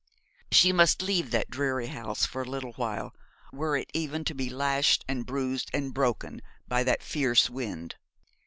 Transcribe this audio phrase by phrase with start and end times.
[0.51, 3.13] She must leave that dreary house for a little while,
[3.53, 7.97] were it even to be lashed and bruised and broken by that fierce wind.